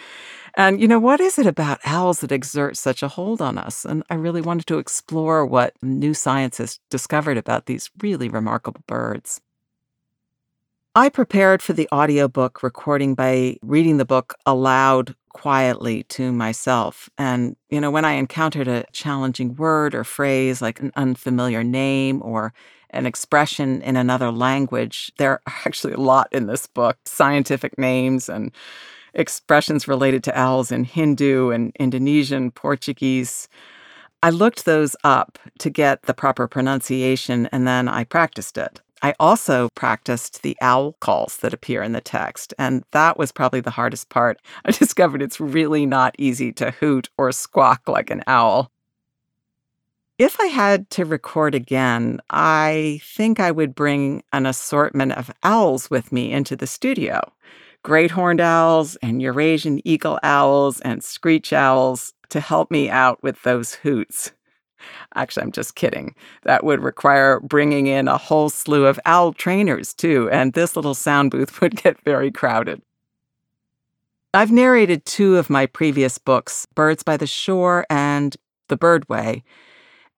And, 0.54 0.80
you 0.80 0.88
know, 0.88 0.98
what 0.98 1.20
is 1.20 1.38
it 1.38 1.46
about 1.46 1.80
owls 1.84 2.20
that 2.20 2.32
exert 2.32 2.76
such 2.76 3.02
a 3.02 3.08
hold 3.08 3.40
on 3.40 3.58
us? 3.58 3.84
And 3.84 4.02
I 4.10 4.14
really 4.14 4.42
wanted 4.42 4.66
to 4.66 4.78
explore 4.78 5.46
what 5.46 5.74
new 5.82 6.12
science 6.12 6.58
has 6.58 6.78
discovered 6.90 7.38
about 7.38 7.66
these 7.66 7.90
really 8.02 8.28
remarkable 8.28 8.82
birds. 8.86 9.40
I 10.94 11.08
prepared 11.08 11.62
for 11.62 11.72
the 11.72 11.88
audiobook 11.90 12.62
recording 12.62 13.14
by 13.14 13.56
reading 13.62 13.96
the 13.96 14.04
book 14.04 14.34
aloud 14.44 15.14
quietly 15.32 16.04
to 16.04 16.32
myself. 16.32 17.08
And, 17.18 17.56
you 17.70 17.80
know, 17.80 17.90
when 17.90 18.04
I 18.04 18.12
encountered 18.12 18.68
a 18.68 18.84
challenging 18.92 19.56
word 19.56 19.94
or 19.94 20.04
phrase 20.04 20.62
like 20.62 20.80
an 20.80 20.92
unfamiliar 20.96 21.64
name 21.64 22.22
or 22.22 22.52
an 22.90 23.06
expression 23.06 23.80
in 23.82 23.96
another 23.96 24.30
language, 24.30 25.12
there 25.18 25.32
are 25.32 25.42
actually 25.66 25.94
a 25.94 26.00
lot 26.00 26.28
in 26.32 26.46
this 26.46 26.66
book 26.66 26.96
scientific 27.04 27.78
names 27.78 28.28
and 28.28 28.52
expressions 29.14 29.88
related 29.88 30.24
to 30.24 30.38
owls 30.38 30.72
in 30.72 30.84
Hindi 30.84 31.32
and 31.32 31.72
Indonesian, 31.78 32.50
Portuguese. 32.50 33.48
I 34.22 34.30
looked 34.30 34.64
those 34.64 34.94
up 35.04 35.38
to 35.58 35.68
get 35.68 36.02
the 36.02 36.14
proper 36.14 36.46
pronunciation 36.46 37.46
and 37.52 37.66
then 37.66 37.88
I 37.88 38.04
practiced 38.04 38.56
it. 38.56 38.80
I 39.02 39.14
also 39.18 39.68
practiced 39.74 40.42
the 40.42 40.56
owl 40.60 40.94
calls 41.00 41.38
that 41.38 41.52
appear 41.52 41.82
in 41.82 41.92
the 41.92 42.00
text, 42.00 42.54
and 42.58 42.84
that 42.92 43.18
was 43.18 43.32
probably 43.32 43.60
the 43.60 43.70
hardest 43.70 44.08
part. 44.08 44.40
I 44.64 44.70
discovered 44.70 45.22
it's 45.22 45.40
really 45.40 45.86
not 45.86 46.14
easy 46.18 46.52
to 46.52 46.70
hoot 46.70 47.10
or 47.18 47.32
squawk 47.32 47.88
like 47.88 48.10
an 48.10 48.22
owl. 48.26 48.70
If 50.18 50.38
I 50.40 50.46
had 50.46 50.88
to 50.90 51.04
record 51.04 51.54
again, 51.54 52.20
I 52.30 53.00
think 53.02 53.40
I 53.40 53.50
would 53.50 53.74
bring 53.74 54.22
an 54.32 54.46
assortment 54.46 55.12
of 55.12 55.32
owls 55.42 55.90
with 55.90 56.12
me 56.12 56.32
into 56.32 56.54
the 56.54 56.66
studio 56.66 57.32
great 57.82 58.12
horned 58.12 58.40
owls 58.40 58.96
and 58.96 59.20
Eurasian 59.20 59.80
eagle 59.86 60.18
owls 60.22 60.80
and 60.80 61.02
screech 61.02 61.52
owls 61.52 62.14
to 62.28 62.40
help 62.40 62.70
me 62.70 62.88
out 62.88 63.22
with 63.22 63.42
those 63.42 63.74
hoots. 63.74 64.32
Actually, 65.14 65.44
I'm 65.44 65.52
just 65.52 65.74
kidding. 65.74 66.14
That 66.42 66.64
would 66.64 66.82
require 66.82 67.40
bringing 67.40 67.86
in 67.86 68.08
a 68.08 68.18
whole 68.18 68.50
slew 68.50 68.86
of 68.86 69.00
owl 69.04 69.32
trainers, 69.32 69.94
too, 69.94 70.28
and 70.30 70.52
this 70.52 70.76
little 70.76 70.94
sound 70.94 71.30
booth 71.30 71.60
would 71.60 71.76
get 71.76 72.00
very 72.02 72.30
crowded. 72.30 72.82
I've 74.34 74.50
narrated 74.50 75.04
two 75.04 75.36
of 75.36 75.50
my 75.50 75.66
previous 75.66 76.16
books, 76.16 76.66
Birds 76.74 77.02
by 77.02 77.18
the 77.18 77.26
Shore 77.26 77.84
and 77.90 78.34
The 78.68 78.78
Bird 78.78 79.06
Way, 79.08 79.44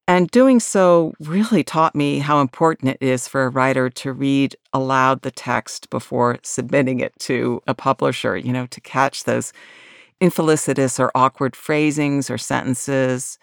and 0.06 0.30
doing 0.30 0.60
so 0.60 1.14
really 1.18 1.64
taught 1.64 1.94
me 1.94 2.18
how 2.18 2.40
important 2.40 2.90
it 2.90 2.98
is 3.00 3.26
for 3.26 3.44
a 3.44 3.48
writer 3.48 3.88
to 3.88 4.12
read 4.12 4.54
aloud 4.72 5.22
the 5.22 5.30
text 5.30 5.88
before 5.90 6.38
submitting 6.42 7.00
it 7.00 7.18
to 7.20 7.62
a 7.66 7.74
publisher, 7.74 8.36
you 8.36 8.52
know, 8.52 8.66
to 8.66 8.80
catch 8.80 9.24
those 9.24 9.52
infelicitous 10.20 11.00
or 11.00 11.10
awkward 11.14 11.56
phrasings 11.56 12.30
or 12.30 12.38
sentences 12.38 13.38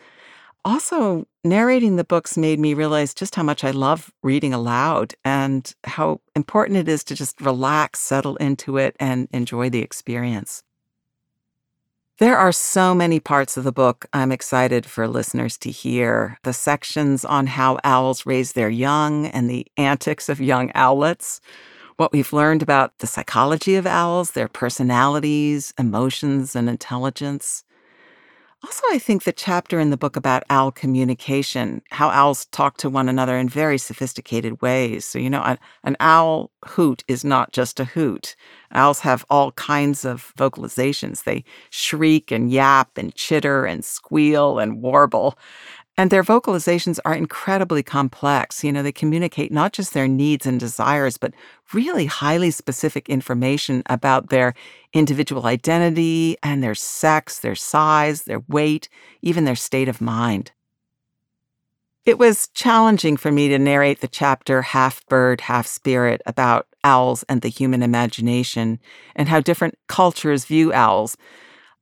also, 0.64 1.26
narrating 1.44 1.96
the 1.96 2.04
books 2.04 2.38
made 2.38 2.60
me 2.60 2.74
realize 2.74 3.14
just 3.14 3.36
how 3.36 3.44
much 3.44 3.64
I 3.64 3.72
love 3.72 4.12
reading 4.22 4.54
aloud 4.54 5.16
and 5.26 5.74
how 5.86 6.22
important 6.36 6.78
it 6.78 6.88
is 6.88 7.04
to 7.06 7.16
just 7.16 7.42
relax, 7.42 8.00
settle 8.00 8.36
into 8.36 8.78
it, 8.78 8.96
and 9.00 9.28
enjoy 9.32 9.70
the 9.70 9.82
experience. 9.82 10.64
There 12.20 12.38
are 12.38 12.52
so 12.52 12.94
many 12.94 13.20
parts 13.20 13.58
of 13.58 13.64
the 13.64 13.72
book 13.72 14.06
I'm 14.14 14.32
excited 14.32 14.86
for 14.86 15.08
listeners 15.08 15.58
to 15.60 15.72
hear. 15.72 16.38
The 16.44 16.54
sections 16.54 17.26
on 17.26 17.48
how 17.48 17.80
owls 17.84 18.28
raise 18.28 18.54
their 18.54 18.70
young 18.70 19.26
and 19.26 19.50
the 19.50 19.66
antics 19.78 20.30
of 20.30 20.40
young 20.40 20.72
owlets, 20.76 21.40
what 21.98 22.14
we've 22.14 22.32
learned 22.32 22.62
about 22.62 22.96
the 23.00 23.08
psychology 23.08 23.74
of 23.74 23.88
owls, 23.88 24.32
their 24.32 24.48
personalities, 24.48 25.74
emotions, 25.80 26.56
and 26.56 26.70
intelligence 26.70 27.64
also, 28.64 28.84
I 28.92 29.00
think 29.00 29.24
the 29.24 29.32
chapter 29.32 29.80
in 29.80 29.90
the 29.90 29.98
book 29.98 30.16
about 30.16 30.44
owl 30.52 30.72
communication, 30.72 31.82
how 31.90 32.10
owls 32.10 32.46
talk 32.48 32.78
to 32.78 32.92
one 32.92 33.10
another 33.10 33.36
in 33.36 33.50
very 33.50 33.80
sophisticated 33.80 34.62
ways. 34.62 35.04
So, 35.04 35.18
you 35.18 35.32
know, 35.32 35.58
an, 35.84 35.98
owl 36.00 36.52
hoot 36.66 37.04
is 37.08 37.26
not 37.26 37.54
just 37.54 37.80
a 37.80 37.86
hoot. 37.86 38.36
Owls 38.72 39.00
have 39.00 39.26
all 39.32 39.52
kinds 39.54 40.06
of 40.06 40.32
vocalizations. 40.38 41.24
They 41.24 41.44
shriek 41.72 42.32
and 42.32 42.52
yap 42.52 42.98
and 42.98 43.16
chitter 43.16 43.66
and 43.66 43.84
squeal 43.84 44.60
and 44.60 44.80
warble. 44.80 45.40
And 45.98 46.10
their 46.10 46.24
vocalizations 46.24 47.00
are 47.04 47.14
incredibly 47.14 47.84
complex. 47.84 48.64
You 48.64 48.72
know, 48.72 48.82
they 48.82 48.92
communicate 48.92 49.52
not 49.52 49.74
just 49.74 49.94
their 49.94 50.08
needs 50.08 50.46
and 50.46 50.60
desires, 50.60 51.18
but 51.18 51.34
really 51.74 52.06
highly 52.06 52.50
specific 52.50 53.10
information 53.10 53.84
about 53.88 54.30
their 54.30 54.54
individual 54.94 55.46
identity 55.46 56.38
and 56.42 56.64
their 56.64 56.76
sex, 56.76 57.40
their 57.40 57.56
size, 57.56 58.24
their 58.24 58.42
weight, 58.48 58.90
even 59.22 59.46
their 59.46 59.56
state 59.56 59.90
of 59.90 60.02
mind. 60.02 60.52
It 62.04 62.18
was 62.18 62.48
challenging 62.56 63.16
for 63.16 63.32
me 63.32 63.48
to 63.50 63.60
narrate 63.60 64.02
the 64.02 64.08
chapter 64.08 64.64
Half 64.64 65.06
Bird, 65.06 65.42
Half 65.42 65.68
Spirit 65.68 66.22
about 66.26 66.68
owls 66.84 67.24
and 67.30 67.42
the 67.42 67.50
human 67.50 67.84
imagination 67.84 68.80
and 69.16 69.30
how 69.30 69.40
different 69.40 69.78
cultures 69.88 70.46
view 70.46 70.74
owls 70.74 71.16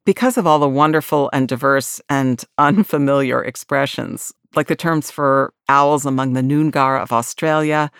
because 0.09 0.39
of 0.39 0.47
all 0.47 0.57
the 0.57 0.67
wonderful 0.67 1.29
and 1.33 1.47
diverse 1.47 2.01
and 2.09 2.43
unfamiliar 2.57 3.43
expressions, 3.43 4.33
like 4.55 4.65
the 4.65 4.75
terms 4.75 5.11
for 5.11 5.53
owls 5.67 6.03
among 6.03 6.33
the 6.33 6.41
Noongar 6.41 6.99
of 6.99 7.11
Australia 7.11 7.91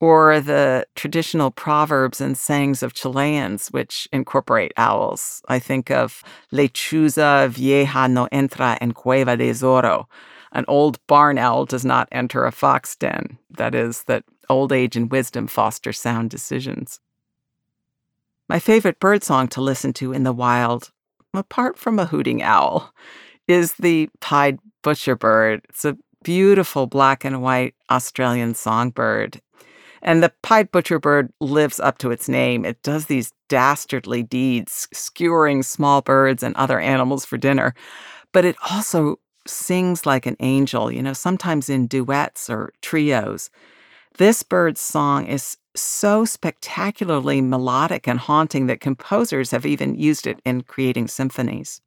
or 0.00 0.40
the 0.40 0.86
traditional 0.94 1.50
proverbs 1.50 2.22
and 2.22 2.38
sayings 2.38 2.82
of 2.82 2.94
Chileans, 2.94 3.68
which 3.68 4.08
incorporate 4.14 4.72
owls. 4.78 5.42
I 5.46 5.58
think 5.58 5.90
of 5.90 6.24
Lechuza 6.54 7.50
vieja 7.50 8.08
no 8.08 8.28
entra 8.32 8.78
en 8.80 8.92
cueva 8.92 9.36
de 9.36 9.50
zorro, 9.50 10.06
an 10.52 10.64
old 10.68 11.06
barn 11.06 11.36
owl 11.36 11.66
does 11.66 11.84
not 11.84 12.08
enter 12.12 12.46
a 12.46 12.50
fox 12.50 12.96
den. 12.96 13.36
That 13.50 13.74
is, 13.74 14.04
that 14.04 14.24
old 14.48 14.72
age 14.72 14.96
and 14.96 15.12
wisdom 15.12 15.48
foster 15.48 15.92
sound 15.92 16.30
decisions. 16.30 16.98
My 18.48 18.58
favorite 18.58 18.98
bird 18.98 19.22
song 19.22 19.48
to 19.48 19.60
listen 19.60 19.92
to 19.94 20.14
in 20.14 20.22
the 20.22 20.32
wild, 20.32 20.90
apart 21.34 21.78
from 21.78 21.98
a 21.98 22.06
hooting 22.06 22.42
owl, 22.42 22.92
is 23.48 23.74
the 23.74 24.08
pied 24.20 24.58
butcherbird. 24.82 25.60
It's 25.68 25.84
a 25.84 25.96
beautiful 26.22 26.86
black 26.86 27.24
and 27.24 27.42
white 27.42 27.74
Australian 27.90 28.54
songbird. 28.54 29.40
And 30.02 30.22
the 30.22 30.32
pied 30.42 30.72
butcherbird 30.72 31.30
lives 31.40 31.78
up 31.78 31.98
to 31.98 32.10
its 32.10 32.28
name. 32.28 32.64
It 32.64 32.82
does 32.82 33.06
these 33.06 33.32
dastardly 33.48 34.22
deeds, 34.22 34.88
skewering 34.92 35.62
small 35.62 36.02
birds 36.02 36.42
and 36.42 36.56
other 36.56 36.80
animals 36.80 37.24
for 37.24 37.36
dinner. 37.36 37.74
But 38.32 38.44
it 38.44 38.56
also 38.70 39.18
sings 39.46 40.06
like 40.06 40.26
an 40.26 40.36
angel, 40.40 40.90
you 40.90 41.02
know, 41.02 41.12
sometimes 41.12 41.68
in 41.68 41.86
duets 41.86 42.50
or 42.50 42.72
trios. 42.80 43.50
This 44.18 44.42
bird's 44.42 44.80
song 44.80 45.26
is 45.26 45.56
so 45.74 46.26
spectacularly 46.26 47.40
melodic 47.40 48.06
and 48.06 48.18
haunting 48.18 48.66
that 48.66 48.80
composers 48.80 49.52
have 49.52 49.64
even 49.64 49.94
used 49.94 50.26
it 50.26 50.40
in 50.44 50.62
creating 50.62 51.08
symphonies. 51.08 51.80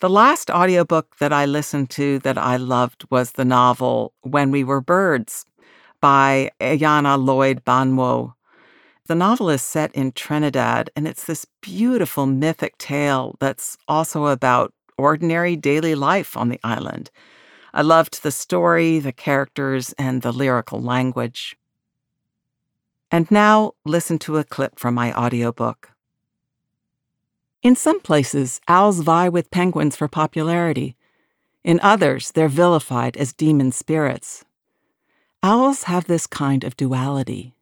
The 0.00 0.08
last 0.08 0.50
audiobook 0.50 1.16
that 1.18 1.32
I 1.32 1.46
listened 1.46 1.90
to 1.90 2.20
that 2.20 2.38
I 2.38 2.56
loved 2.56 3.04
was 3.10 3.32
the 3.32 3.44
novel 3.44 4.12
When 4.20 4.52
We 4.52 4.62
Were 4.62 4.80
Birds 4.80 5.44
by 6.00 6.52
Ayana 6.60 7.18
Lloyd 7.18 7.64
Banwo. 7.64 8.34
The 9.08 9.16
novel 9.16 9.50
is 9.50 9.62
set 9.62 9.92
in 9.96 10.12
Trinidad, 10.12 10.90
and 10.94 11.08
it's 11.08 11.24
this 11.24 11.44
beautiful 11.60 12.26
mythic 12.26 12.78
tale 12.78 13.34
that's 13.40 13.76
also 13.88 14.26
about 14.26 14.72
ordinary 14.96 15.56
daily 15.56 15.96
life 15.96 16.36
on 16.36 16.50
the 16.50 16.60
island. 16.62 17.10
I 17.78 17.82
loved 17.82 18.24
the 18.24 18.32
story, 18.32 18.98
the 18.98 19.12
characters, 19.12 19.92
and 19.96 20.22
the 20.22 20.32
lyrical 20.32 20.82
language. 20.82 21.56
And 23.12 23.30
now 23.30 23.74
listen 23.84 24.18
to 24.26 24.36
a 24.36 24.42
clip 24.42 24.80
from 24.80 24.94
my 24.94 25.12
audiobook. 25.14 25.92
In 27.62 27.76
some 27.76 28.00
places, 28.00 28.60
owls 28.66 28.98
vie 29.02 29.28
with 29.28 29.52
penguins 29.52 29.94
for 29.94 30.08
popularity. 30.08 30.96
In 31.62 31.78
others, 31.80 32.32
they're 32.32 32.48
vilified 32.48 33.16
as 33.16 33.32
demon 33.32 33.70
spirits. 33.70 34.44
Owls 35.44 35.84
have 35.84 36.08
this 36.08 36.26
kind 36.26 36.64
of 36.64 36.76
duality. 36.76 37.54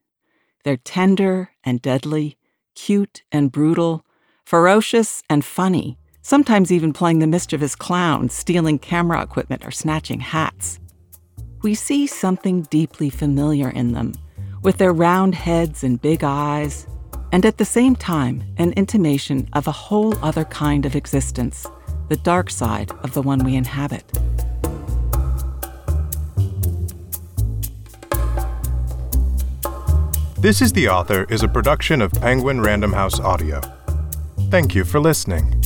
They're 0.64 0.78
tender 0.78 1.50
and 1.62 1.82
deadly, 1.82 2.38
cute 2.74 3.22
and 3.30 3.52
brutal, 3.52 4.02
ferocious 4.46 5.22
and 5.28 5.44
funny, 5.44 5.98
sometimes 6.26 6.72
even 6.72 6.92
playing 6.92 7.20
the 7.20 7.26
mischievous 7.26 7.76
clown, 7.76 8.28
stealing 8.28 8.80
camera 8.80 9.22
equipment, 9.22 9.64
or 9.64 9.70
snatching 9.70 10.18
hats. 10.18 10.80
We 11.62 11.76
see 11.76 12.08
something 12.08 12.62
deeply 12.62 13.10
familiar 13.10 13.70
in 13.70 13.92
them, 13.92 14.12
with 14.60 14.78
their 14.78 14.92
round 14.92 15.36
heads 15.36 15.84
and 15.84 16.02
big 16.02 16.24
eyes, 16.24 16.88
and 17.30 17.46
at 17.46 17.58
the 17.58 17.64
same 17.64 17.94
time, 17.94 18.42
an 18.56 18.72
intimation 18.72 19.48
of 19.52 19.68
a 19.68 19.72
whole 19.72 20.18
other 20.18 20.44
kind 20.44 20.84
of 20.84 20.96
existence, 20.96 21.64
the 22.08 22.16
dark 22.16 22.50
side 22.50 22.90
of 23.04 23.14
the 23.14 23.22
one 23.22 23.44
we 23.44 23.54
inhabit. 23.54 24.04
This 30.40 30.60
is 30.60 30.72
the 30.72 30.88
Author 30.88 31.24
is 31.30 31.44
a 31.44 31.48
production 31.48 32.02
of 32.02 32.10
Penguin 32.10 32.60
Random 32.60 32.92
House 32.92 33.20
Audio. 33.20 33.60
Thank 34.50 34.74
you 34.74 34.84
for 34.84 34.98
listening. 34.98 35.65